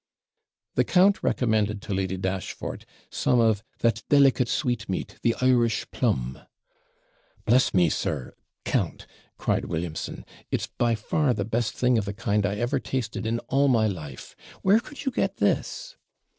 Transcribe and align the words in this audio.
The 0.73 0.83
count 0.83 1.21
recommended 1.21 1.79
to 1.83 1.93
Lady 1.93 2.17
Dashfort 2.17 2.85
some 3.11 3.39
of 3.39 3.61
'that 3.81 4.01
delicate 4.09 4.47
sweetmeat, 4.49 5.19
the 5.21 5.35
Irish 5.41 5.85
plum.' 5.91 6.39
'Bless 7.45 7.71
me, 7.71 7.87
sir 7.87 8.33
count!' 8.65 9.05
cried 9.37 9.65
Williamson, 9.65 10.25
'it's 10.49 10.65
by 10.65 10.95
far 10.95 11.35
the 11.35 11.45
best 11.45 11.75
thing 11.75 11.99
of 11.99 12.05
the 12.05 12.13
kind 12.15 12.47
I 12.47 12.55
ever 12.55 12.79
tasted 12.79 13.27
in 13.27 13.37
all 13.47 13.67
my 13.67 13.85
life: 13.85 14.35
where 14.63 14.79
could 14.79 15.05
you 15.05 15.11
get 15.11 15.37
this?' 15.37 15.95